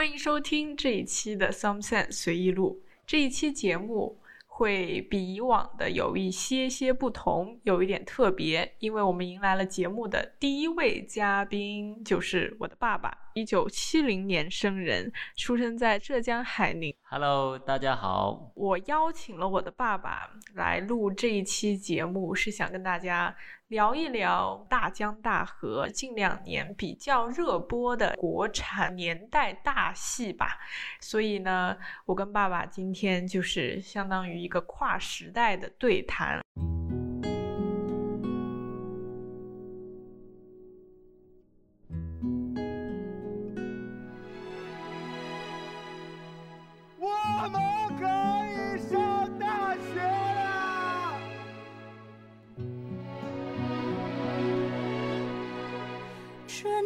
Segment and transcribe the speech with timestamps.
[0.00, 2.80] 欢迎收听这一期的《Some Sense 随意录》。
[3.06, 13.12] 这一期节目会比以往的有一些些不同，有一点特别，因为我们迎来了节目的第一位嘉宾，就是我的爸爸。
[13.34, 16.92] 一九七零年生人，出生在浙江海宁。
[17.02, 18.50] Hello，大家好。
[18.54, 23.34] 我邀请了我的爸爸来录这一期节目，是想跟大家。
[23.68, 30.58] 聊一聊大江大河近两年比较热播的国产年代大戏吧。
[31.00, 36.40] 所以呢，我跟爸爸今天就是相当于一个跨时代的对谈。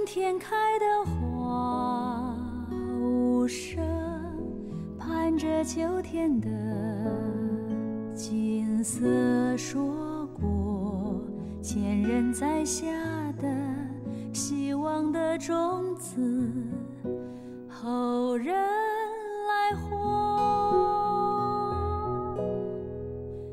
[0.04, 2.36] 天开的花
[3.00, 3.82] 无声，
[4.98, 6.48] 盼着秋天的
[8.14, 9.56] 景色。
[9.56, 11.20] 说过，
[11.62, 12.86] 前人栽下
[13.40, 13.48] 的
[14.32, 16.20] 希望的种子，
[17.68, 18.54] 后人
[19.48, 19.88] 来获。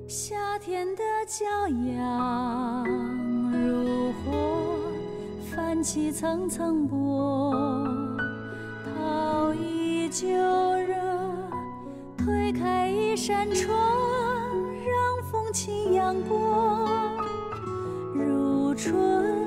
[0.08, 2.91] 夏天的骄阳。
[5.82, 7.52] 起层层波，
[8.86, 10.96] 桃依旧热，
[12.16, 13.76] 推开一扇窗，
[14.86, 16.88] 让风轻扬过，
[18.14, 19.41] 如春。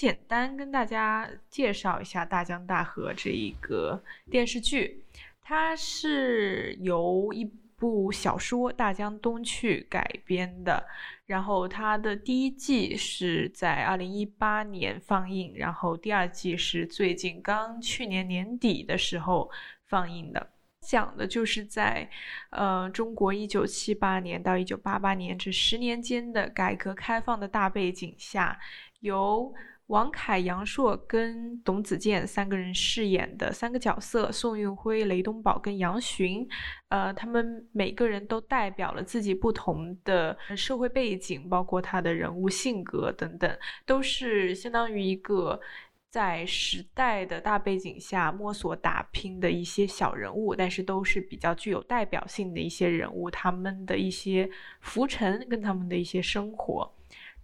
[0.00, 5.04] 简单跟大家介绍一下《大江大河》这一个电视剧，
[5.42, 7.44] 它是由一
[7.76, 10.82] 部小说《大江东去》改编的。
[11.26, 19.50] 然后它的第一季是在二零一八年放映，然后第二季是最近刚去年年底的时候
[19.84, 20.48] 放映的。
[20.80, 22.08] 讲的就是在
[22.48, 28.58] 呃中国一九七八年到一九八八年这十年间的改革开放的大背景下，
[29.00, 29.52] 由
[29.90, 36.46] 王凯、杨烁跟董子健三个人饰演的三个角色，宋运辉、雷东宝跟杨巡，
[36.90, 45.60] 呃，他们每个人都代表了自己不同的社会背景，包括他的人物性格等等，都是相当于一个
[46.08, 54.48] 在时代的大背景下摸索打拼的一些小人物，但是都是比较具有代表性的一些人物，他们的一些
[54.82, 56.88] 浮沉跟他们的一些生活。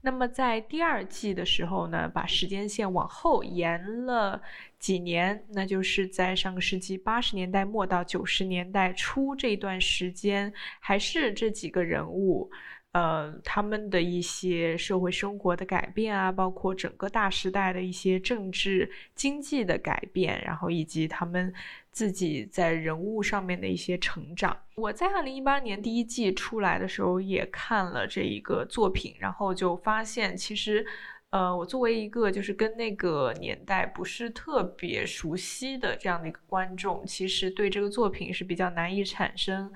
[0.02, 4.40] 那么在第二季的时候呢，把时间线往后延了
[4.78, 12.48] 几年，那就是在上个世纪八十年代末到九十年代初这段时间，还是这几个人物。
[12.96, 21.52] 呃，他们的一些社会生活的改变啊，包括整个大时代的一些政治经济的改变，然后以及他们
[21.90, 24.56] 自己在人物上面的一些成长。
[24.76, 30.86] 我在二零一八年第一季出来的时候也看了这一个作品，然后就发现，其实，
[31.28, 39.70] 呃，我作为一个就是跟那个年代不是特别熟悉的这样的一个观众，其实对这个作品是比较难以产生。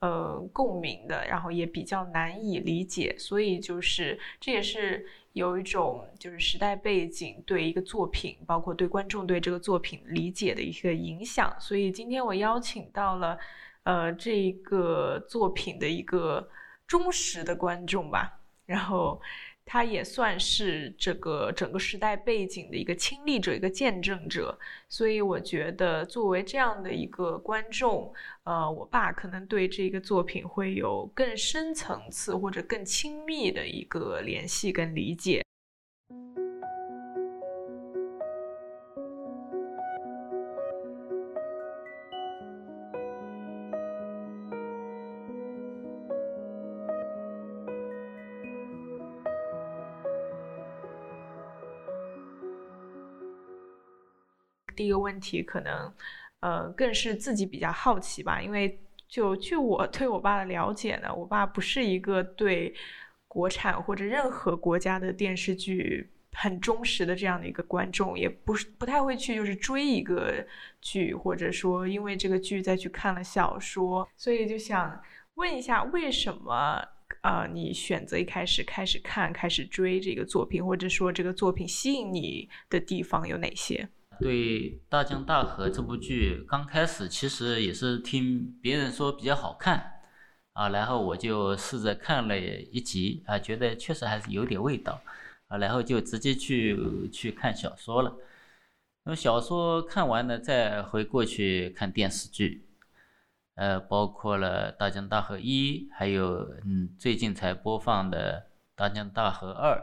[0.00, 11.52] 呃，共鸣的，然后也比较难以理解，所以就是这也是有一种就是时代背景对一个作品，包括对观众对这个作品理解的一个影响。
[11.58, 13.38] 所以今天我邀请到了，
[13.82, 16.48] 呃，这个作品的一个
[16.86, 19.20] 忠实的观众吧，然后。
[19.70, 24.58] 他也算是这个整个时代背景的一个亲历者、一个见证者，
[24.88, 28.10] 所以我觉得作为这样的一个观众，
[28.44, 35.44] 呃，我爸可能对这个作品会有更深层次或者更亲密的一个联系跟理解。
[54.78, 55.92] 第一个问题可能，
[56.38, 58.78] 呃，更是自己比较好奇吧，因为
[59.08, 62.72] 就据我对我爸的了解呢，我爸不是一个对
[63.26, 70.46] 国产或者任何国家的电视剧很忠实的这样的一个观众，也不是不太会去就是追一个
[70.80, 75.02] 剧，或者说因为这个剧再去看了小说，所以就想
[75.34, 76.80] 问一下，为什么
[77.22, 83.88] 呃你选择一开始开始看开始追这个作品，或者说这个作品吸引你的地方有哪些？
[84.20, 90.00] 对《大江大河》这部剧刚开始其实也是听别人说比较好看
[90.52, 95.00] 啊，然后我就试着看了一集啊，觉得确实还是有点味道
[95.46, 98.12] 啊，然后就直接去去看小说了。
[99.04, 102.66] 那么小说看完了，再回过去看电视剧，
[103.54, 108.40] 呃，包括了《大江大河一》，还有嗯最近才播放的
[108.74, 109.76] 《大江大河二》，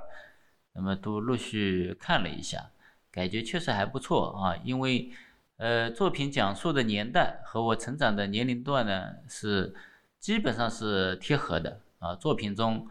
[0.74, 2.70] 那么都陆续看了一下。
[3.16, 5.10] 感觉确实还不错啊，因为，
[5.56, 9.74] 呃，作品讲述的年代和我成长的年龄段呢是
[10.20, 12.14] 基本上是贴合的啊。
[12.14, 12.86] 作品中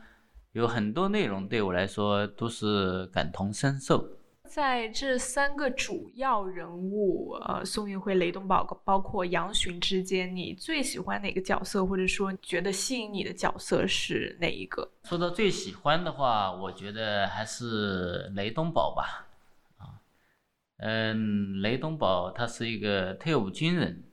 [0.53, 4.03] 有很多内容对我来说都是感同身受。
[4.49, 14.89] 在这三个主要人物，呃，宋运辉、雷东宝，包括杨巡之间，你最喜欢哪个角色，或者说觉得吸引你的角色是哪一个？
[15.03, 19.24] 说到最喜欢的话，我觉得还是雷东宝吧。
[20.87, 24.05] 嗯，雷东宝他是一个退伍军人，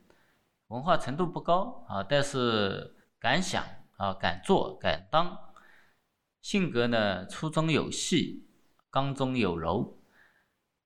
[0.68, 3.62] 文化程度不高啊，但是敢想
[3.98, 5.38] 啊，敢做敢当，
[6.40, 8.46] 性格呢粗中有细，
[8.88, 10.00] 刚中有柔。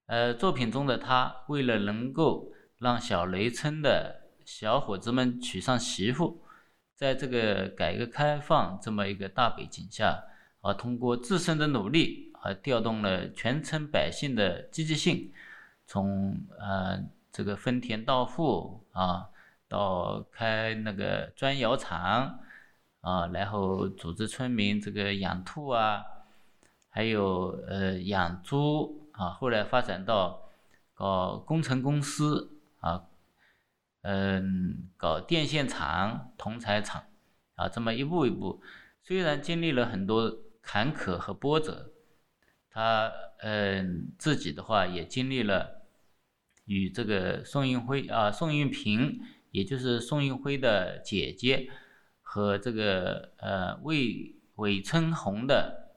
[0.07, 6.43] 呃，作品中的他为了能够让小雷村的小伙子们娶上媳妇，
[6.97, 10.21] 在这个改革开放这么一个大背景下
[10.63, 15.33] 啊，通过自身的努力啊，调动了全村百姓的积极性。
[15.87, 17.03] 从呃
[17.33, 19.31] 这个分田到户啊，
[19.69, 22.41] 到开那个砖窑厂
[23.01, 26.05] 啊，然后组织村民这个养兔啊，
[26.89, 30.51] 还有呃养猪啊，后来发展到
[30.95, 32.51] 搞工程公司
[32.81, 33.05] 啊，
[34.03, 37.05] 嗯，搞电线厂、铜材厂
[37.55, 38.61] 啊，这么一步一步，
[39.03, 41.91] 虽然经历了很多坎坷和波折，
[42.77, 45.87] 他嗯自己的话也经历了。
[46.67, 49.21] 与这个宋运辉啊，宋运平，
[49.51, 51.71] 也就是宋运辉的姐姐，
[52.21, 55.93] 和这个呃魏韦春红的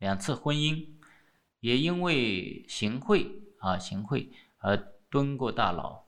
[0.00, 0.86] 两次婚姻，
[1.60, 3.26] 也因为行贿
[3.60, 4.76] 啊行贿而
[5.08, 6.04] 蹲过大牢，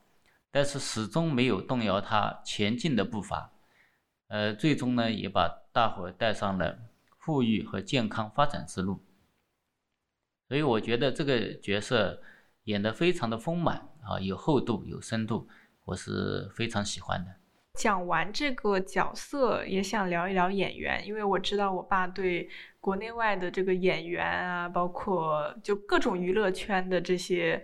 [0.50, 3.52] 但是始终没有动摇他前进的步伐，
[4.26, 6.76] 呃，最终呢也把大伙带上了
[7.16, 9.04] 富裕和健康发展之路，
[10.48, 12.20] 所以我觉得这个角色。
[12.64, 15.46] 演得非常的丰满啊，有厚度，有深度，
[15.84, 17.30] 我是非常喜欢的。
[17.74, 22.48] 讲完这个角色，也想聊一聊演员，因为我知道我爸对
[22.80, 27.62] 国内外的这个演员啊，包括就各种娱乐圈的这些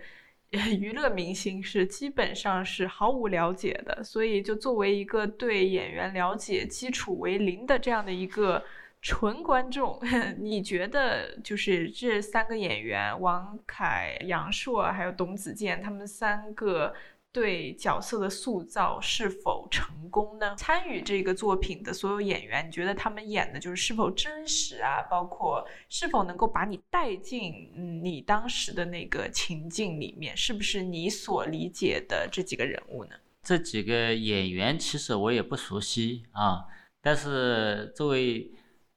[0.51, 8.63] 娱乐明星是基本上是毫无了解的，所以就作为一个对演员了解基础为零的这样的一个。
[9.01, 9.99] 纯观众，
[10.39, 16.93] 你觉得就是这三个演员王凯、杨烁还有董子健，他们三个
[17.31, 20.53] 对角色的塑造是否成功呢？
[20.55, 25.01] 参与这个作品的所有演员，你觉得他们演的就是是否真实啊？
[25.09, 27.71] 包括是否能够把你带进
[28.03, 33.15] 你当时的那个情境里面，是不是你所理解的这几个人物呢？
[33.41, 36.65] 这几个演员其实我也不熟悉啊，
[37.01, 38.51] 但是作为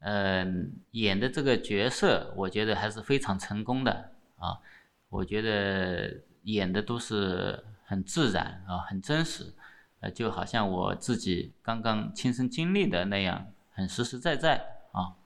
[0.06, 4.60] 嗯，演的这个角色，我觉得还是非常成功的啊！
[5.08, 9.54] 我觉得演的都是很自然啊，很真实，
[10.00, 14.56] 呃，就好像我自己刚刚亲身经历的那样，很实实在在
[14.92, 15.16] 啊。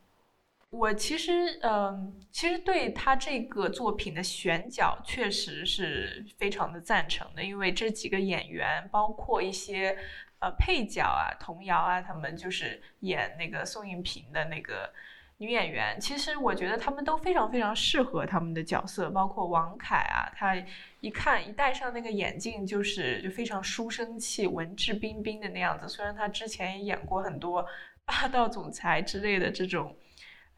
[0.70, 9.98] 我其实，嗯，其实对他这个作品的选角确实是非常的赞成的，因为这几个演员，包括一些。
[10.40, 14.92] 呃，配角啊，童瑶啊，他们就是演那个宋运平的那个
[15.38, 16.00] 女演员。
[16.00, 20.56] 其实我觉得他们都非常非常适合他们的角色，包括王凯啊，他
[21.00, 25.88] 一看一戴上那个眼镜，就是就非常书生气、文质彬彬的那样子。
[25.88, 27.66] 虽然他之前也演过很多
[28.04, 29.96] 霸道总裁之类的这种。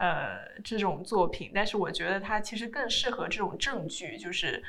[0.00, 4.62] 呃，这种作品，但是我觉得他其实更适合这种正剧，就是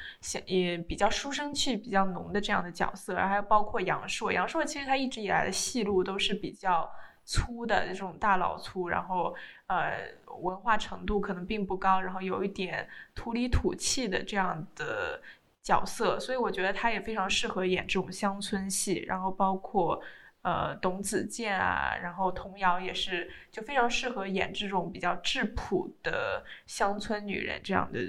[0.46, 6.92] 也比较书生气比较浓的这样的角色，然后还有包括杨烁，杨烁其实他一直以来的戏路都是比较
[7.24, 9.34] 粗的这种大老粗，然后
[9.68, 10.00] 呃
[10.42, 12.86] 文化程度可能并不高，然后有一点
[13.16, 15.22] 土里土气的这样的
[15.64, 20.02] 角色，所以我觉得他也非常适合演这种乡村戏，然后包括。
[20.44, 28.00] 呃，董子健啊，然后童谣也是，就非常适合演这种比较质朴的乡村女人这样的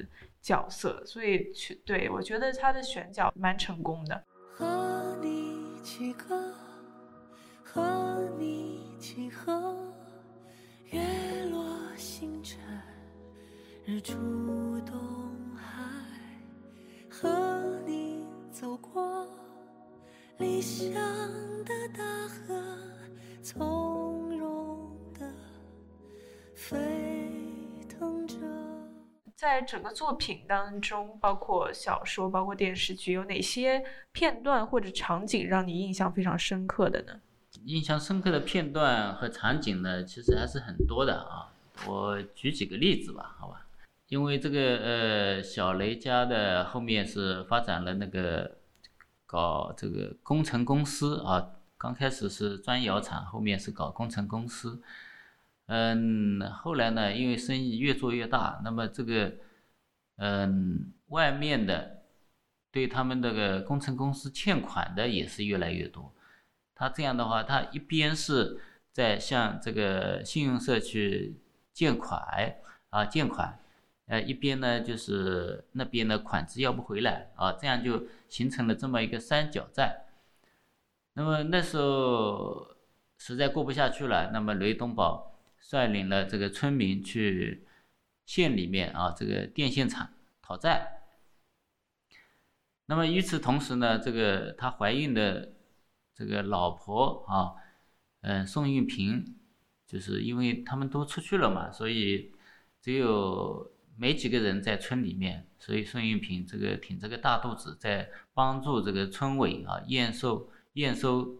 [0.41, 4.25] 角色，所以去，对，我觉得他的选角蛮成功的。
[4.55, 6.55] 和你一起歌。
[7.62, 9.77] 和你一起和。
[10.91, 11.01] 月
[11.51, 12.59] 落星辰。
[13.85, 14.15] 日出
[14.87, 15.73] 东海。
[17.11, 19.27] 和你走过。
[20.39, 20.93] 理想
[21.65, 22.12] 的大。
[23.54, 25.30] 从容的
[26.54, 26.78] 沸
[27.87, 28.35] 腾着。
[29.37, 37.21] 在整个作品当中包括小说包括电视剧有哪些片段或者场景让你印象非常深刻的呢？
[37.66, 41.52] 印象深刻的片段和场景呢其实还是很多的啊。
[41.87, 43.66] 我举几个例子吧好吧。
[44.09, 48.59] 因为这个呃小雷家的后面是发展了那个
[49.26, 51.50] 搞这个工程公司啊
[51.83, 54.81] 刚开始是砖窑厂，后面是搞工程公司。
[55.67, 59.33] 嗯，后来呢，因为生意越做越大，那么这个，
[60.15, 62.05] 嗯，外面的
[62.71, 66.15] 对他们这个工程公司欠款的也是越来越多。
[66.73, 68.61] 他这样的话，他一边是
[68.93, 71.41] 在向这个信用社去
[71.73, 72.23] 借款
[72.91, 73.59] 啊，借款，
[74.07, 80.05] 呃，一边呢就是那边的款子要不回来啊，这样就形成了这么一个三角债。
[81.14, 82.76] 那么那时候
[83.19, 85.31] 实在过不下去了，那么雷东宝。
[85.64, 87.64] 率领了这个村民去
[88.26, 91.04] 县里面啊，这个电线厂讨债。
[92.87, 95.54] 那么与此同时呢，这个她怀孕的
[96.12, 97.54] 这个老婆啊，
[98.23, 99.37] 嗯，宋运平，
[99.87, 102.33] 就是因为他们都出去了嘛，所以
[102.81, 111.38] 只有没几个人在村里面，所以宋运平这个挺着个大肚子在帮助这个村委啊验收验收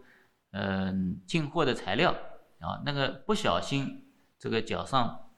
[0.51, 2.15] 嗯进货的材料
[2.59, 3.99] 啊，那个不小心。
[4.39, 5.29] 这个脚上、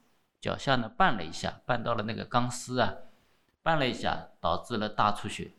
[0.42, 2.92] 脚下呢绊了一下，绊到了那个钢丝啊，
[3.64, 5.52] 绊了一下，导致了大出血。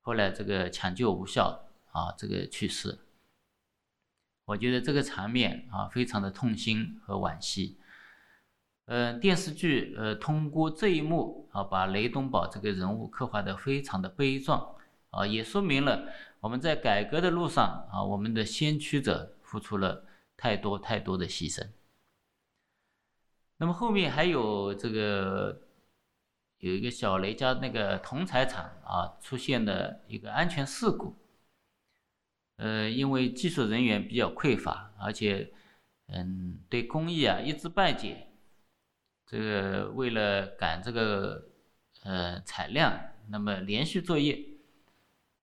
[0.00, 2.98] 后来这个抢救无效啊，这个去世。
[4.46, 7.78] 我觉得这个场面啊，非常的痛心和惋惜。
[8.86, 14.76] 嗯，电视剧呃，通过这一幕啊，把雷东宝这个人物刻画的非常的悲壮
[15.10, 16.08] 啊，也说明了
[16.40, 20.04] 我们在改革的路上啊，我们的先驱者付出了
[20.36, 21.68] 太多太多的牺牲。
[23.56, 25.62] 那么后面还有这个
[26.58, 31.16] 有一个小雷家那个铜材厂啊出现的一个安全事故，
[32.56, 35.52] 呃，因为技术人员比较匮乏，而且
[36.06, 38.28] 嗯对工艺啊一知半解，
[39.26, 41.48] 这个为了赶这个
[42.04, 42.96] 呃产量，
[43.28, 44.38] 那么连续作业，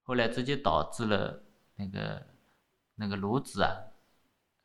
[0.06, 1.42] 后来直接导致了
[1.74, 2.26] 那个
[2.94, 3.76] 那个炉子啊，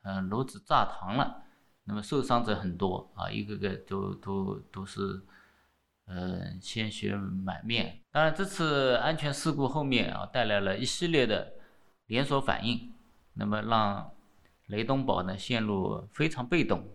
[0.02, 1.42] 嗯炉子炸膛了。
[1.84, 5.20] 那么受伤者很多啊，一个个都都都是，
[6.04, 8.00] 呃，鲜血满面。
[8.12, 11.54] 当然，这次安全事故后面啊，带来了一系列的
[12.06, 12.92] 连锁反应，
[13.34, 14.12] 那么让
[14.66, 16.88] 雷东宝呢陷入非常被动。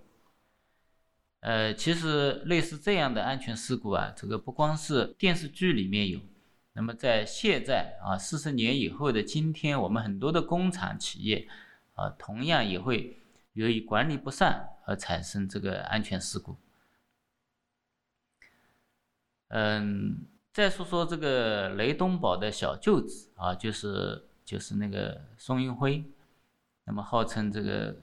[1.41, 6.21] 呃，其实类似这样的安全事故啊，这个不光是电视剧里面有，
[6.77, 11.50] 那么在现在啊，四十年以后的今天，我们很多的工厂企业
[11.96, 13.17] 啊，同样也会。
[13.53, 16.55] 由于管理不善而产生这个安全事故。
[19.48, 26.03] 嗯，再说说这个雷东宝的小舅子啊，就是就是那个宋运辉，
[26.84, 27.96] 那么号称这个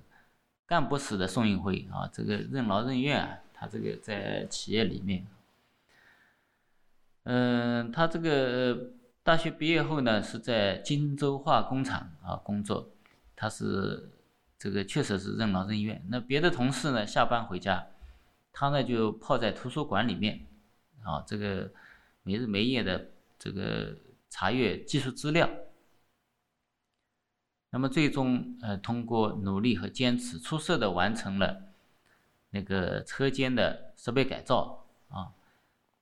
[0.66, 5.24] 干不死的宋运辉啊，这个任劳任怨啊，他这个在企业里面，
[7.24, 12.90] 嗯，他这个大学毕业后呢，是在荆州化工厂啊工作，
[13.36, 14.10] 他是。
[14.56, 16.02] 这个确实是任劳任怨。
[16.08, 17.86] 那别的同事呢，下班回家，
[18.50, 20.46] 他呢就泡在图书馆里面，
[21.02, 21.70] 啊，这个
[22.22, 23.94] 没日没夜的这个
[24.30, 25.50] 查阅技术资料。
[27.68, 31.74] 那么最终，呃，通过努力和坚持，出色的完成了
[32.48, 35.34] 那个车间的设备改造啊。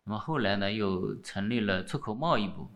[0.04, 2.70] 那么后来呢，又成立了出口贸易部。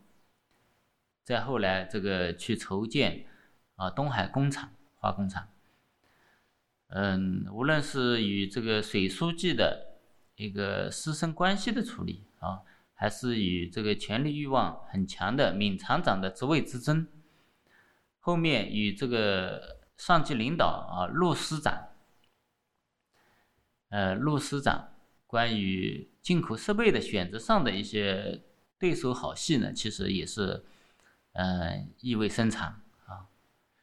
[1.24, 3.26] 再后来，这个去筹建
[3.74, 5.48] 啊东海工厂化工厂。
[6.88, 9.98] 嗯，无论是与这个水书记的
[10.36, 12.62] 一个师生关系的处理啊，
[12.94, 17.08] 还是与这个权力欲望很强的闵厂长的职位之争，
[18.20, 21.88] 后面与这个上级领导啊陆师长，
[23.88, 24.90] 呃陆师长
[25.26, 28.42] 关于进口设备的选择上的一些
[28.80, 30.64] 对手好戏呢，其实也是
[31.34, 33.30] 嗯意味深长啊。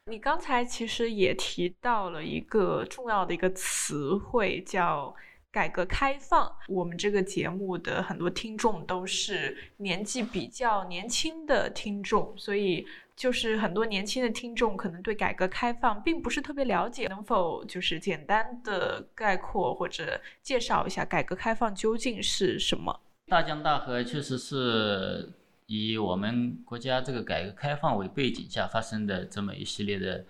[0.04, 5.16] 你刚才其实也提到了一个重要的一个词汇，叫
[5.54, 6.50] 改革开放。
[6.66, 12.84] 我们这个节目的很多听众都是年纪比较年轻的听众，所以
[13.14, 17.06] 就是很多年轻的听众可能对改革开放并不是特别了解。
[17.06, 23.00] 能否就是简单的概括或者介绍一下改革开放究竟是什么？
[23.28, 25.30] 大江大河确实是。
[25.66, 30.22] 以我们国家这个改革开放为背景下发生的这么一系列的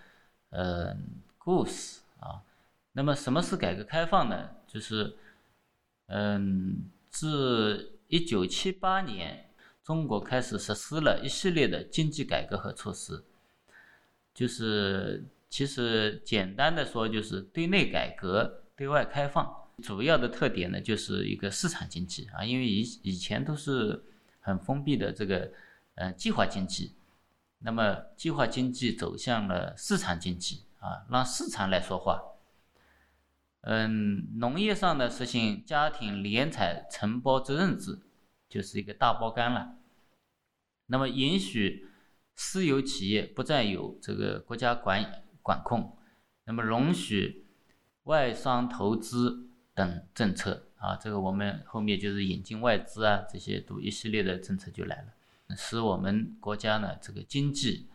[0.50, 0.96] 呃
[1.38, 2.38] 故事啊，
[2.92, 4.50] 那么什么是改革开放呢？
[4.74, 5.16] 就是
[6.06, 9.48] 嗯，自一九七八年，
[9.84, 13.22] 中国开始实施了一系列的经济改革和措施，
[14.34, 19.48] 就是其实简单的说，就是对内改革、对外开放。
[19.80, 24.04] 主要的特点呢，就是一个市场经济啊，因为以以前都是
[24.40, 25.52] 很封闭的这个
[25.94, 26.94] 呃计划经济，
[27.60, 32.20] 那么计划经济走向了市场经济啊，让市场来说话。
[33.66, 37.98] 嗯，农业上呢实行家庭联采承包责任制，
[38.46, 39.78] 就是一个大包干了。
[40.86, 41.88] 那么允许
[42.34, 45.96] 私有企业不再有这个国家管管控，
[46.44, 47.46] 那么容许
[48.02, 57.88] 外商投资等政策啊，这个我们后面就是引进外资啊，这些都一系列的政策就来了，使我们国家呢这个经济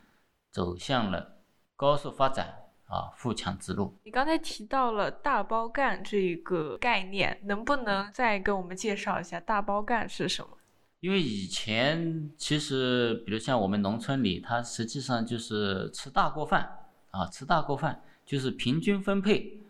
[0.50, 1.44] 走向了
[1.76, 2.69] 高速发展。
[2.90, 3.94] 啊，富强之路。
[4.04, 10.58] 你刚才提到了大包干这个概念，能不能再给我们介绍一下大包干是什么？
[11.00, 16.68] 因为以前其实，比如像我们农村里，它实际上就是吃大锅饭
[17.12, 19.62] 啊，吃大锅饭就是平均分配。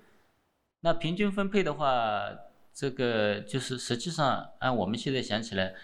[0.79, 2.23] 那平均分配的话，
[2.73, 5.75] 这个就是实际上按我们现在想起来，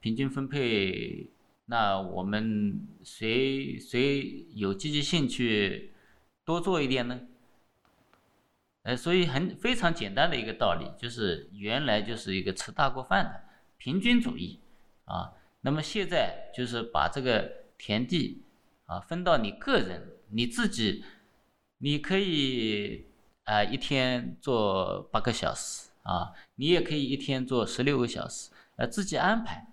[0.00, 1.28] 平均分配，
[1.66, 5.92] 那我们谁谁有积极兴趣？
[6.48, 7.20] 多做一点呢，
[8.84, 13.42] 呃，所以很非常简单的一个道理，就是原来就是一个吃大锅饭的
[13.76, 14.58] 平均主义
[15.04, 18.44] 啊，那么现在就是把这个田地
[18.86, 21.04] 啊分到你个人，你自己，
[21.76, 23.04] 你可以
[23.44, 29.66] 啊一天做八个小时啊，你也可以一天做十六个小时，呃，自己安排。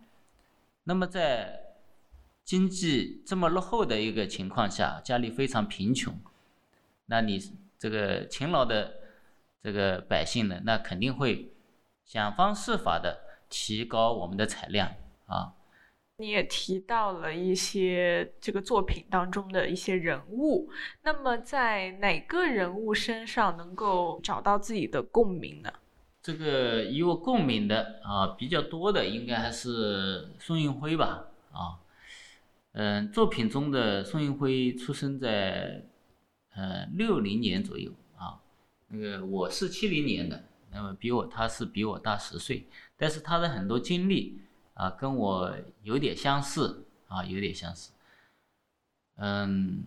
[0.84, 1.62] 那么在
[2.44, 6.14] 经济这么落后的一个情况下，家里非常贫穷。
[7.08, 7.40] 那你
[7.78, 8.96] 这个勤劳的
[9.62, 11.54] 这个百姓呢，那肯定会
[12.04, 14.90] 想方设法的提高我们的产量
[15.28, 15.54] 啊。
[16.18, 20.70] 你也提到了一些这个作品当中的一些人物，
[21.04, 25.72] 那么在哪个人物身上能够找到自己的共鸣呢？
[26.22, 31.78] 这个与我共鸣的啊，比较多的应该还是宋运辉吧啊。
[32.72, 35.86] 嗯，作品中的宋运辉出生在。
[36.56, 38.40] 呃，六零年左右啊，
[38.88, 40.42] 那个我是七零年的，
[40.72, 42.66] 那么比我他是比我大十岁，
[42.96, 44.40] 但是他的很多经历
[44.74, 47.92] 啊跟我有点相似啊，有点相似。
[49.18, 49.84] 嗯，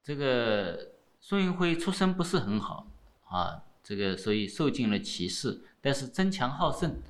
[0.00, 2.86] 这个宋运辉出身不是很好
[3.28, 7.02] 啊，这个所以受尽了歧视，但是争强好胜，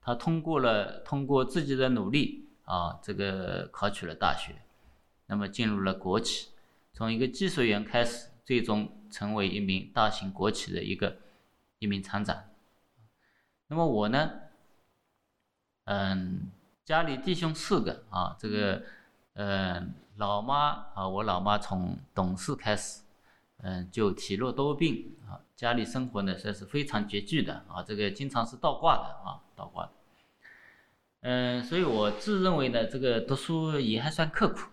[0.00, 4.56] 他通过了通过自己的努力啊，这个考取了大学，
[5.26, 6.48] 那么进入了国企。
[6.96, 11.18] 从一个技术员开始，最终成为一名大型国企的一个
[11.78, 12.44] 一名厂长。
[13.66, 14.30] 那么我呢，
[15.84, 16.50] 嗯，
[16.86, 18.82] 家里弟兄四个啊，这个，
[19.34, 23.02] 嗯，老妈啊，我老妈从懂事开始，
[23.58, 29.92] 嗯，就体弱多病啊，家里生活呢算是非常拮据的啊，这个经常是倒挂的啊，倒挂的。
[31.20, 34.70] 嗯，所以我自认为呢，这个读书也还算刻苦。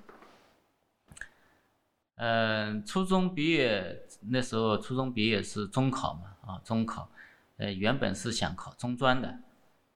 [2.15, 7.10] 嗯，初中毕业那时候，初中毕业是中考嘛，啊，中考，
[7.58, 9.39] 呃，原本是想考中专的，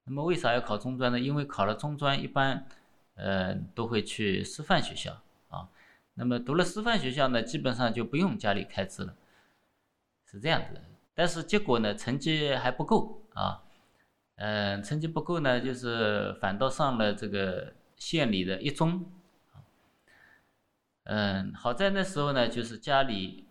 [0.03, 1.19] 那么为啥要考中专呢？
[1.19, 2.65] 因为考了中专，一般，
[3.13, 5.69] 呃，都会去师范学校啊，
[6.15, 9.15] 那么读了师范学校呢，基本上就不用家里开支了，
[10.25, 10.81] 是这样子的。
[11.13, 13.61] 但是结果呢，成绩还不够啊，
[14.37, 19.05] 嗯，成绩不够呢，就是反倒上了这个县里的一中。
[21.09, 23.45] 嗯，好在那时候呢，就是家里，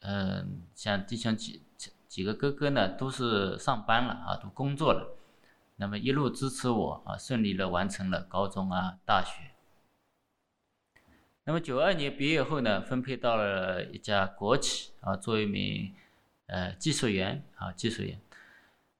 [0.00, 1.62] 嗯，像弟兄几
[2.06, 5.16] 几个哥哥呢，都是上班了啊，都工作了，
[5.76, 9.40] 那么一路支持我啊，顺利的完成了高中啊、大学。
[11.44, 15.94] 那么九二年毕业后呢，分配到了一家国企啊，做一名
[16.48, 18.20] 呃技术员啊，技术员。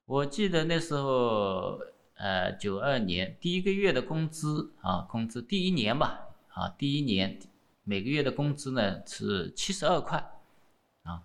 [0.05, 1.79] 我记得那时候，
[2.15, 7.39] 呃，九二年第一个月的工资啊，工资第一年吧，啊，第一年。
[7.89, 10.19] 每个月的工资呢是七十二块，
[11.01, 11.23] 啊，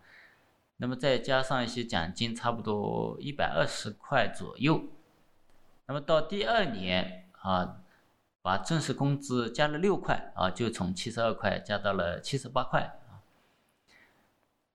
[0.79, 4.83] 那么再加上一些奖金，差不多一百二十块左右。
[5.85, 7.83] 那么到第二年啊，
[8.40, 13.20] 把正式工资加了六块啊，就从七十二块加到了七十八块啊。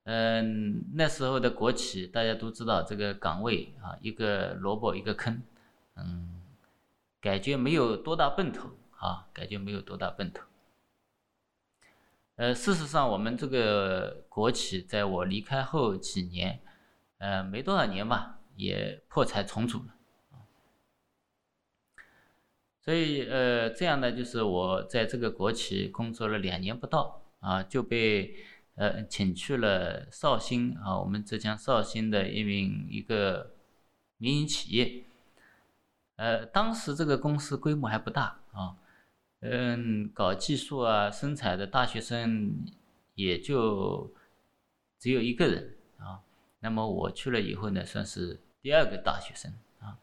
[0.04, 5.42] 嗯，那时候的国企大家都知道，这个岗位啊，一个萝卜一个坑，
[5.96, 6.40] 嗯，
[7.20, 10.44] 感觉没有多大奔头啊，感觉没有多大奔头。
[12.40, 16.62] 呃，事实上，我们这个国企在我离开后几年，
[17.18, 19.94] 呃，没多少年吧，也破产重组了。
[22.80, 28.34] 所以呃，这样呢，就是我在这个国企工作了两年不到啊，就被
[28.76, 33.54] 呃请去了绍兴啊，我们浙江绍兴的一名一个
[34.16, 35.04] 民营企业。
[36.16, 38.78] 呃，当时这个公司规模还不大啊，
[39.42, 42.66] 嗯，搞技术啊、生产的大学生
[43.16, 44.14] 也就
[44.98, 46.20] 只有一个人啊。
[46.60, 49.98] 那么我去了以后呢，算是第二个大学生啊。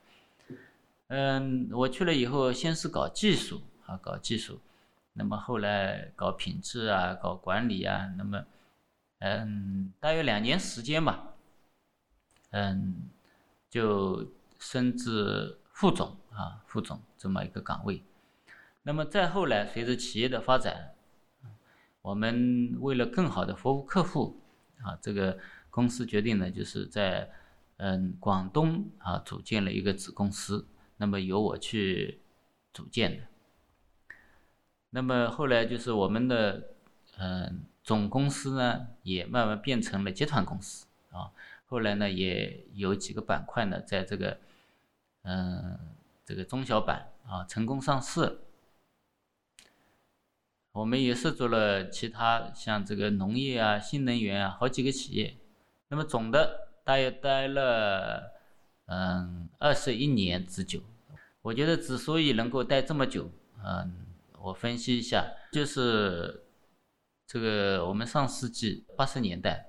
[1.09, 4.59] 嗯，我去了以后，先是搞技术啊，搞技术，
[5.12, 8.44] 那么后来搞品质啊，搞管理啊，那么，
[9.18, 11.35] 嗯，大约两年时间吧，
[12.51, 13.03] 嗯，
[13.68, 18.03] 就升至副总啊，副总这么一个岗位。
[18.87, 20.94] 那么再后来，随着企业的发展，
[22.03, 24.40] 我们为了更好的服务客户
[24.81, 25.37] 啊，这个
[25.70, 27.29] 公司决定呢，就是在
[27.79, 30.68] 嗯广东啊组建了一个子公司。
[30.99, 32.20] 那么由我去
[32.72, 33.25] 组建的，
[34.90, 36.68] 那么后来就是我们的
[37.18, 41.33] 嗯总公司呢，也慢慢变成了集团公司啊。
[41.66, 44.38] 后来呢，也有几个板块呢，在这个
[45.22, 45.77] 嗯
[46.25, 48.42] 这个中小板啊成功上市。
[50.76, 55.36] 我们也涉足了其他像这个农业啊、新能源啊好几个企业。
[55.88, 58.32] 那么总的大约待了。
[58.88, 60.80] 嗯，二十一年之久，
[61.42, 63.28] 我觉得之所以能够待这么久，
[63.64, 64.06] 嗯，
[64.38, 66.44] 我分析一下，就是
[67.26, 69.66] 这个我们上世纪八十年代，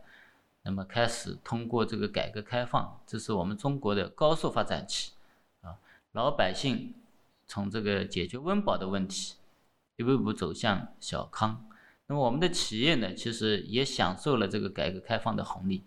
[0.61, 5.13] 那么开始通过这个改革开放，这是我们中国的高速发展期，
[5.61, 5.79] 啊，
[6.11, 6.93] 老百姓
[7.47, 9.33] 从这个解决温饱的问题，
[9.97, 11.67] 一步步走向小康，
[12.07, 15.83] 那么我们的企业呢，其实也享受了这个改革开放的红利，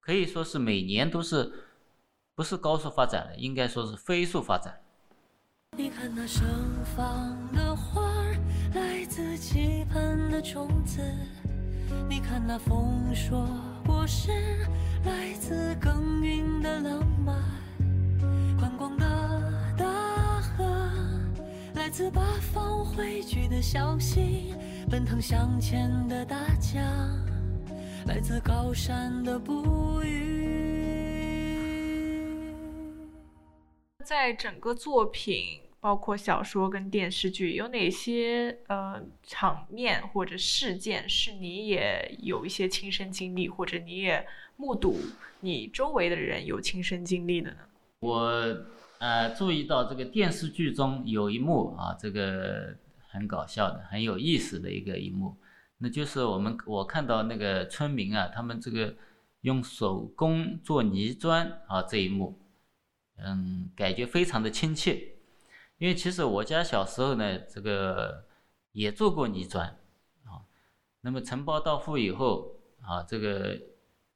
[0.00, 1.52] 可以说是每年都是。
[2.36, 4.80] 不是高速发展了，应该说是飞速发展。
[5.78, 6.44] 你看那盛
[6.96, 8.36] 放的花儿，
[8.74, 11.00] 来自期盼的种子；
[12.08, 13.46] 你看那丰硕
[13.86, 14.32] 果实，
[15.04, 17.40] 来自耕耘的浪漫。
[18.58, 19.06] 宽广的，
[21.94, 24.52] 来自八方汇聚的消息；
[24.90, 26.82] 奔腾向前的大江，
[28.08, 31.30] 来自高山的哺育。
[34.04, 44.26] 在整个作品，包括小说跟电视剧，有哪些呃场面或者事件是你也有一些亲身经历，或者你也
[44.56, 44.98] 目睹
[45.38, 47.58] 你周围的人有亲身经历的呢？
[48.00, 48.66] 我
[49.04, 52.74] 呃注意到这个电视剧中有一幕啊，这个
[53.10, 55.36] 很搞笑的、很有意思的一个一幕，
[55.76, 58.94] 那就是我们我看到那个村民啊，他们这个
[59.42, 62.40] 用手工做泥砖啊这一幕。
[63.18, 65.16] 嗯，感觉非常的亲切，
[65.76, 68.24] 因为其实我家小时候呢，这个
[68.72, 69.68] 也做过泥砖
[70.24, 70.48] 啊。
[71.02, 73.60] 那么承包到户以后啊，这个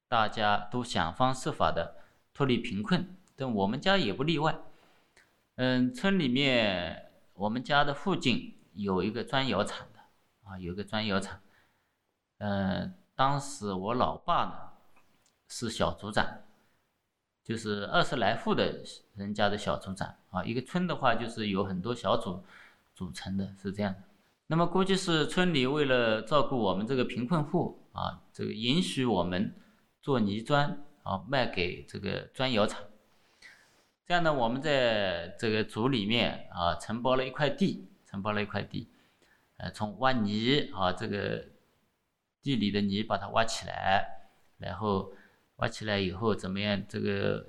[0.09, 1.95] 大家都想方设法的
[2.33, 4.59] 脱离贫困，但我们家也不例外。
[5.61, 9.99] 嗯，村里面我们家的附近有一个砖窑厂的
[10.45, 11.41] 啊，有个砖窑厂。
[12.39, 14.57] 嗯，当时我老爸呢
[15.49, 16.43] 是小组长。
[17.43, 18.85] 就是二十来户的
[19.17, 22.45] 人家的小组长啊，一个村的话就是有很多小组
[22.95, 24.03] 组成的，是这样的。
[24.47, 29.53] 那么估计是村里为了照顾我们这个贫困户啊，这个允许我们
[30.01, 32.81] 做泥砖啊，卖给这个砖窑厂。
[34.09, 38.91] 这样呢，我们在这个组里面啊，承包了一块地，承包了一块地，
[39.59, 41.45] 呃，从挖泥啊，这个
[42.43, 45.13] 地里的泥把它挖起来，然后。
[45.59, 46.87] 挖起来以后怎么样？
[46.87, 47.45] 这个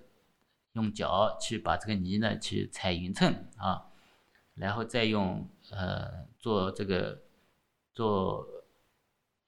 [0.72, 3.86] 用脚去把这个泥呢去踩匀称啊，
[4.56, 7.22] 然后再用呃做这个
[7.94, 8.48] 做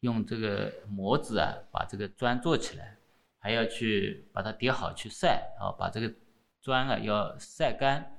[0.02, 3.00] 用这个模子啊把这个砖做起来，
[3.39, 6.13] 还要去把它叠好去晒啊，把这个
[6.62, 8.17] 砖啊要晒干，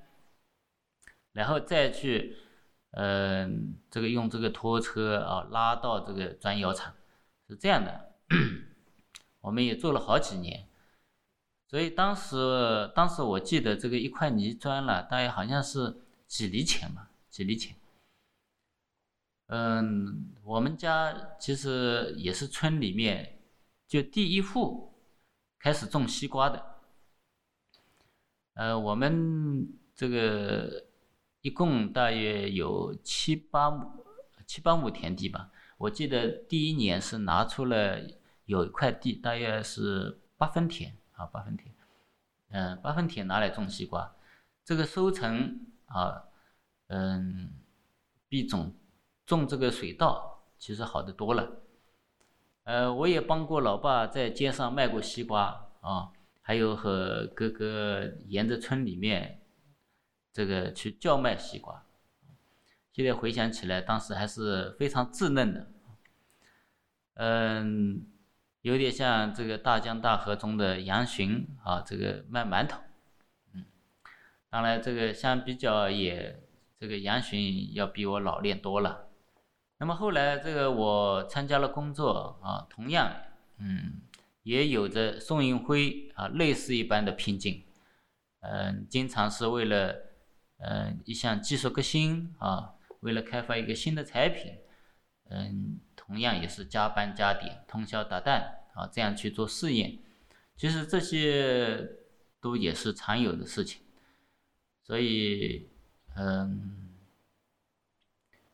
[1.33, 2.37] 然后再去
[2.90, 6.94] 嗯这个用这个拖车啊拉到这个砖窑厂，
[7.48, 8.12] 是这样的。
[9.40, 10.68] 我们也做了好几年，
[11.68, 17.76] 所以当时当时我记得这个一块泥砖了，大约好像是几厘钱吧，几厘钱。
[19.46, 23.38] 嗯，我们家其实也是村里面
[23.87, 24.94] 就第一户
[25.59, 26.71] 开始种西瓜的。
[28.55, 30.85] 呃，我们这个
[31.41, 34.05] 一共大约有七八亩
[34.47, 37.99] 七八亩田地吧，我记得第一年是拿出了。
[38.47, 41.73] 有一块地，大约是八分田啊，八分田，
[42.51, 44.15] 嗯，八分田拿来种西瓜，
[44.65, 46.25] 这个收成啊，
[46.88, 47.53] 嗯，
[48.29, 48.75] 比种
[49.25, 51.49] 种这个水稻其实好得多了。
[52.65, 56.11] 呃，我也帮过老爸在街上卖过西瓜啊，
[56.42, 59.40] 还有和哥哥沿着村里面
[60.31, 61.87] 这个去叫卖西瓜。
[62.92, 65.70] 现在回想起来，当时还是非常稚嫩的，
[67.14, 68.07] 嗯。
[68.62, 72.81] 有点像这个大江大河中的杨巡啊，这个卖馒头，
[73.52, 73.64] 嗯，
[74.48, 76.40] 当然这个相比较也，
[76.78, 79.09] 这个杨巡要比我老练多了。
[79.78, 83.12] 那么后来这个我参加了工作啊，同样，
[83.59, 84.02] 嗯，
[84.42, 87.64] 也有着宋运辉啊类似一般的拼劲，
[88.40, 89.96] 嗯，经常是为了，
[90.59, 94.59] 嗯，一项技术革新啊，为了开发一个新的产品，
[95.31, 95.81] 嗯。
[96.05, 98.42] 同样也是加班加点、通宵达旦
[98.74, 99.98] 啊，这样去做试验，
[100.57, 101.88] 其实这些
[102.40, 103.81] 都也是常有的事情。
[104.83, 105.70] 所以，
[106.16, 106.90] 嗯，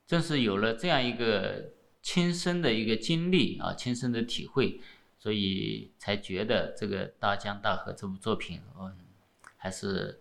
[0.07, 1.73] 正是有了这样一个
[2.03, 4.81] 亲身的一个经历啊，亲身的体会，
[5.19, 8.97] 所以才觉得这个《大江大河》这部作品，嗯，
[9.57, 10.21] 还是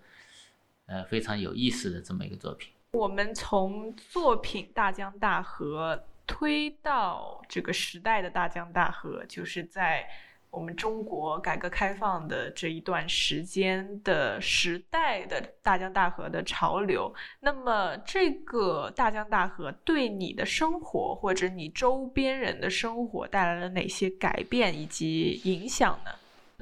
[0.88, 2.74] 呃非常有意思的这么一个作品。
[2.92, 5.96] 我们从作品《大江大河》。
[6.30, 10.06] 推到这个时代的大江大河，就是在
[10.50, 17.14] 我们中国改革开放的这一段时间的时代的大江大河的潮流。
[17.40, 26.12] 那么，这个大江大河对你的生活或者你周边人的生活带来了哪些改变以及影响呢？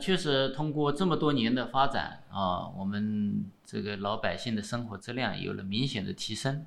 [0.02, 6.66] 确实，通过这么多年的发展啊，我们这个老百姓的生活质量有了明显的提升。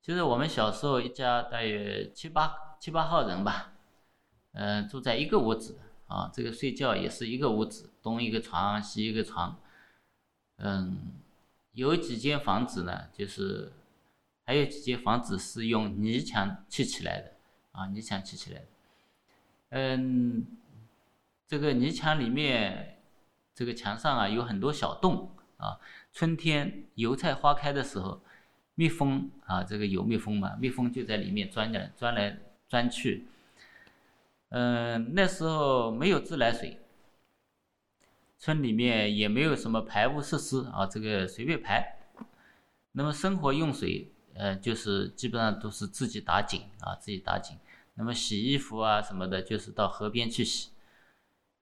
[0.00, 3.72] 其实我们小时候一家大约七八七八号人吧，
[4.52, 9.60] 嗯，住在一个屋子啊，这个睡觉也是一个屋子，东一个床，西一个床，
[10.56, 11.12] 嗯，
[11.72, 13.72] 有几间房子呢，就是
[14.44, 17.32] 还有几间房子是用泥墙砌起来的
[17.72, 18.66] 啊，泥墙砌起来的，
[19.70, 20.46] 嗯，
[21.46, 23.02] 这个泥墙里面
[23.54, 25.78] 这个墙上啊有很多小洞啊，
[26.12, 28.22] 春天油菜花开的时候。
[28.76, 30.56] 蜜蜂啊，这个有蜜蜂嘛？
[30.56, 32.36] 蜜蜂就在里面钻来钻来
[32.66, 33.24] 钻去。
[34.56, 36.80] 嗯，那时候没有自来水，
[38.38, 41.98] 村里面也没有什么排污设施啊，这个随便排。
[42.92, 47.58] 那么生活用水，呃，就是基本上都是自己打井啊，自己打井。
[47.94, 50.70] 那么洗衣服啊什么的，就是到河边去洗。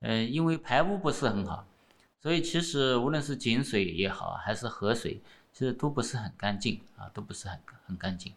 [0.00, 1.66] 嗯，因为排污不是很好，
[2.20, 5.22] 所以其实无论是井水也好，还是河水。
[5.54, 8.34] 其实都不是很干净啊，都不是很很干净。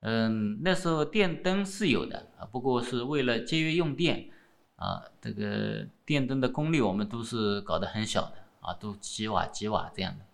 [0.00, 4.30] 嗯，那时候电灯是有的啊，不过是为了节约用电
[4.76, 10.24] 啊，这个电灯的功率我们都是搞得很小的啊，都几瓦几瓦这样的，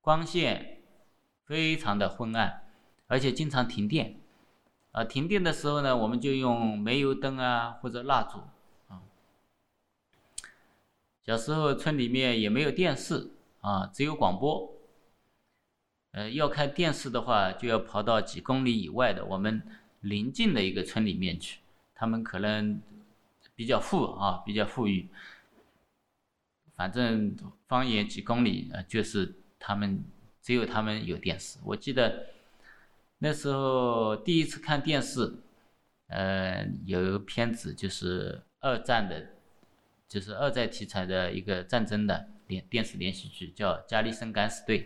[0.00, 0.82] 光线
[1.44, 2.64] 非常的昏暗，
[3.06, 4.20] 而且经常停电
[4.92, 5.04] 啊。
[5.04, 8.38] 停电的时候呢，我们就用煤油灯啊或者蜡烛
[8.88, 9.02] 啊。
[11.24, 13.30] 小时候村里面也没有电视。
[13.62, 14.71] 啊，只有广播。
[16.12, 19.62] 呃，要看电视的话，就要跑到几公里以外的我们
[20.00, 21.60] 邻近的一个村里面去。
[21.94, 22.82] 他们可能
[23.54, 25.08] 比较富啊，比较富裕。
[26.74, 27.34] 反正
[27.66, 30.04] 方圆几公里，呃，就是他们
[30.42, 31.58] 只有他们有电视。
[31.64, 32.26] 我记得
[33.18, 35.32] 那时候第一次看电视，
[36.08, 39.28] 呃，有一个片子就是二战的，
[40.08, 42.28] 就是二战题材的一个战争的。
[42.46, 44.82] 电电视连续剧叫《加利森敢死队》。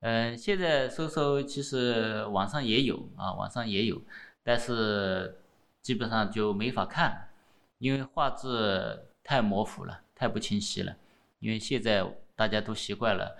[0.00, 4.00] 嗯，现在搜搜，其实网上也有啊，网上也有，
[4.42, 5.40] 但是
[5.82, 7.30] 基本上就没法看，
[7.78, 10.96] 因为画质太模糊了，太不清晰了。
[11.38, 13.36] 因为现在大家都习惯了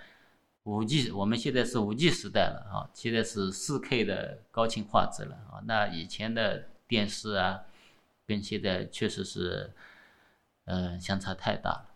[0.64, 5.62] 五 G，我们现在是五 G 时代了啊，现在是四 K 的高清画质了啊。
[5.64, 7.62] 那以前的电视啊，
[8.26, 9.72] 跟现在确实是，
[10.64, 11.86] 嗯，相差太大了。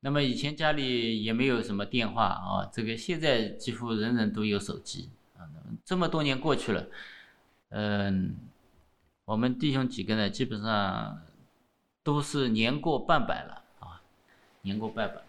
[0.00, 5.48] 那么以前家里也没有什么电话啊，这个现在几乎人人都有手机啊。
[5.84, 6.86] 这么多年过去了，
[7.70, 8.36] 嗯，
[9.24, 11.22] 我们弟兄几个呢，基本上
[12.04, 14.00] 都是年过半百了啊，
[14.62, 15.22] 年过半百。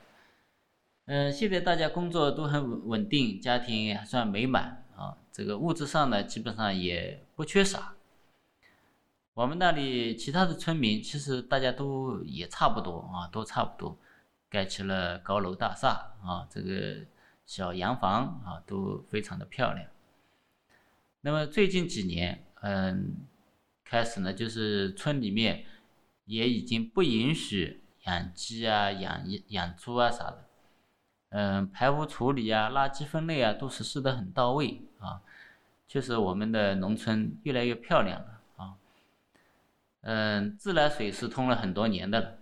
[1.06, 5.17] 嗯，现在大家工作都很稳定，家庭也还算美满啊。
[5.32, 7.93] 这个物质上呢，基本上也不缺啥。
[9.34, 13.97] 我们那里其他的村民其实大家都也差不多啊，都差不多。
[14.50, 17.06] 盖起了高楼大厦啊，这个
[17.46, 19.88] 小洋房啊都非常的漂亮。
[21.22, 23.18] 那么最近几年，嗯，
[23.84, 25.66] 开始呢，就是村里面
[26.26, 30.46] 也已经不允许养鸡啊、养养猪啊啥的，
[31.30, 35.22] 嗯，排污处理啊、垃圾分类啊都实施的很到位啊，
[35.88, 38.76] 确实我们的农村越来越漂亮了啊，
[40.02, 42.37] 嗯，自来水是通了很多年的了。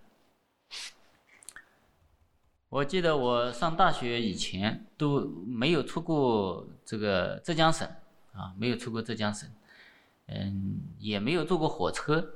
[2.76, 7.88] 我记得我上大学以前都没有出过这个浙江省
[8.34, 9.48] 啊，没有出过浙江省，
[10.26, 12.34] 嗯，也没有坐过火车，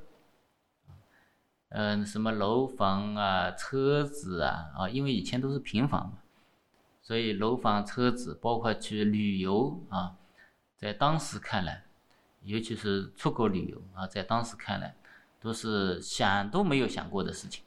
[1.69, 6.17] 嗯，什么楼房啊、车子啊啊，因为以前都是平房嘛，
[7.03, 10.15] 所以楼房、车子，包括去旅游啊，
[10.75, 11.83] 在当时看来，
[12.41, 14.95] 尤其是出国旅游啊，在当时看来，
[15.39, 17.63] 都是想都没有想过的事情。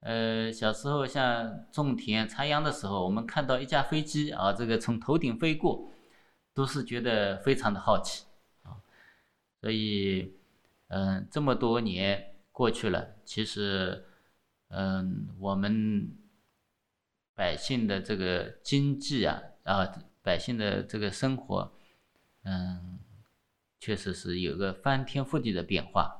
[0.00, 5.90] 呃，小时候像种田、插秧的时候，我们看到一架飞机啊，这个从头顶飞过，
[6.54, 8.24] 都是觉得非常的好奇
[8.62, 8.78] 啊。
[9.60, 10.36] 所以，
[10.86, 14.04] 嗯，这么多年过去了，其实，
[14.68, 16.16] 嗯，我们
[17.34, 21.72] 百姓的这个经济啊，啊，百姓的这个生活，
[22.44, 23.00] 嗯，
[23.80, 26.17] 确实是有个翻天覆地的变化。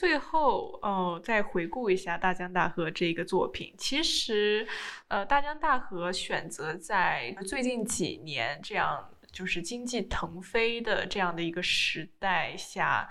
[0.00, 4.66] 最后，哦，再回顾一下《大江大河》这个作品，其实。
[5.08, 13.06] 呃，大江大河选择在最近几年这样就是经济腾飞的这样的一个时代下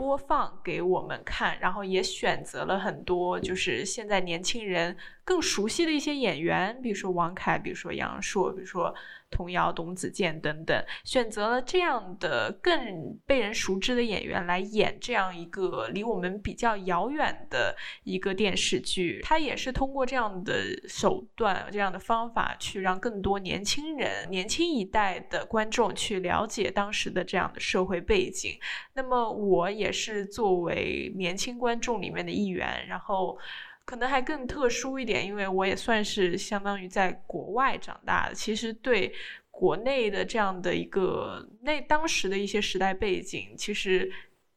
[0.00, 8.94] 播放给我们看，然后也选择了很多就是现在年轻人更熟悉的一些演员，比如说王凯，比如说杨烁，比如说。
[9.32, 19.20] 童谣、董子健等等，选择了这样的更被人熟知的演员来演这样一个离我们比较遥远的一个电视剧。
[19.22, 28.58] 他也是通过这样的手段、这样的方法，去让更多年轻人、年轻一代的观众去了解当时的这样的社会背景。
[28.94, 33.38] 那么，我也是作为年轻观众里面的一员，然后。
[33.82, 39.12] 可能还更特殊一点，因为我也算是相当于在国外长大的，其实对
[39.50, 44.08] 国内的这样的一个那当时的一些时代背景，其实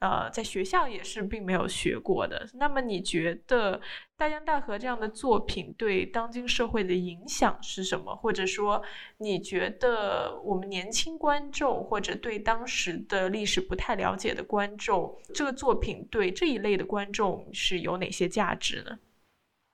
[0.03, 2.45] 呃在学校也是并没有学过的。
[2.55, 3.77] 那么你觉得
[4.17, 8.13] 《大江大河》这样的作品对当今社会的影响是什么？
[8.13, 8.83] 或者说
[9.19, 18.99] 你觉得我们年轻观众或者对当时的历史不太了解的观众，这个作品对这一类的观众是有哪些价值呢？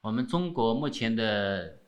[0.02, 1.80] 我们中国目前的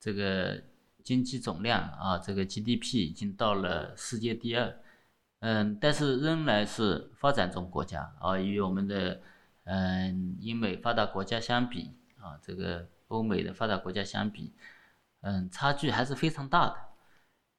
[0.00, 0.58] 这个
[1.04, 4.74] 经济总量啊，这个 GDP 已经到了世界第二，
[5.40, 9.20] 嗯，但是仍然是发展中国家啊，与我们的
[9.64, 14.52] 嗯英美发达国家相比啊，这个欧美的发达国家相比，
[15.22, 16.76] 嗯，差距还是非常大的。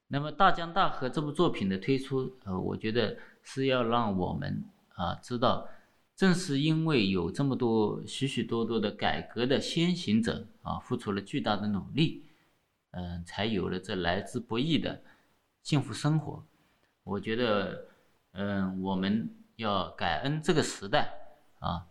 [0.08, 4.64] 那么《大江大河》这部作品的推出，呃，我觉得是要让我们
[4.94, 5.68] 啊知道。
[6.14, 12.26] 正是因为有这么多许许多多的改革的先行者啊，付出了巨大的努力，
[12.90, 15.02] 嗯，才有了这来之不易的
[15.62, 16.44] 幸福生活。
[17.04, 17.88] 我觉得，
[18.32, 21.12] 嗯，我们要感恩这个时代
[21.58, 21.86] 啊，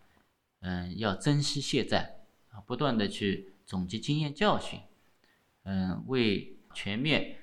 [0.62, 2.20] 嗯，要珍惜现在
[2.50, 4.80] 啊，不断的去总结经验教训，
[5.64, 7.38] 嗯，为全面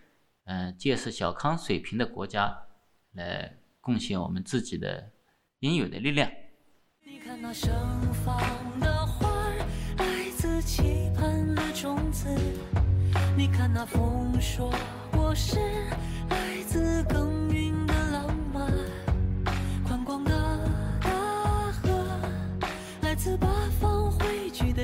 [0.44, 2.66] 嗯建设小康水平的国家
[3.12, 5.10] 来贡献我们自己的
[5.60, 6.30] 应有的力量。
[7.00, 7.70] 你看那盛
[8.24, 8.36] 放
[8.80, 9.66] 的花儿，
[9.98, 12.28] 来自期盼的种子；
[13.36, 14.72] 你看那丰硕
[15.10, 15.58] 果实，
[16.28, 17.47] 来自耕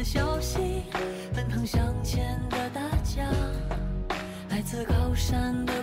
[0.05, 0.83] 消息；
[1.35, 3.25] 奔腾向前的大江，
[4.51, 5.74] 来自高山的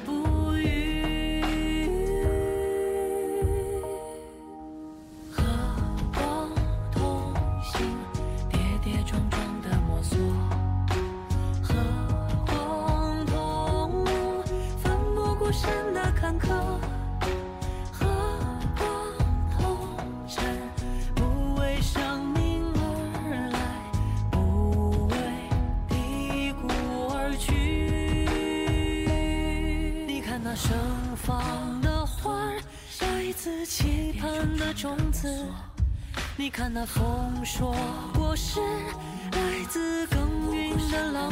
[36.73, 37.75] 那风说
[38.17, 38.61] ：“我是，
[39.33, 41.29] 来自耕耘的浪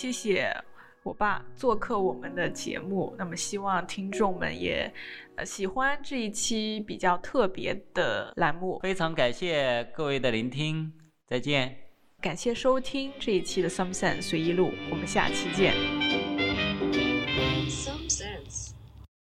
[0.00, 0.50] 谢谢
[1.02, 3.14] 我爸做客我们的节目。
[3.18, 4.90] 那么希望听众们也
[5.36, 8.78] 呃喜欢这一期比较特别的栏目。
[8.82, 10.90] 非常感谢各位的聆听，
[11.26, 11.76] 再见。
[12.18, 15.99] 感谢收听这一期的 Some Sense 随意录，我们下期见。